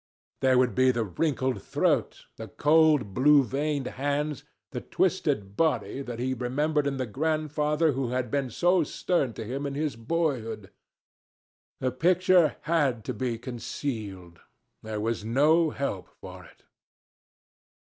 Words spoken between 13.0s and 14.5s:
to be concealed.